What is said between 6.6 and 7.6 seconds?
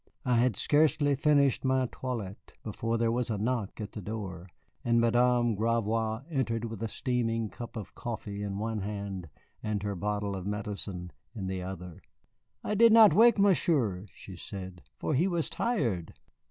with a steaming